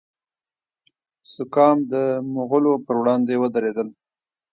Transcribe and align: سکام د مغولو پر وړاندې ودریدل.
سکام 1.33 1.77
د 1.91 1.93
مغولو 2.35 2.73
پر 2.85 2.95
وړاندې 3.01 3.33
ودریدل. 3.41 3.87